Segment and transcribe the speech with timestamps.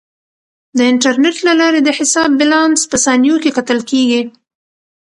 [0.77, 4.21] د انټرنیټ له لارې د حساب بیلانس په ثانیو کې کتل کیږي.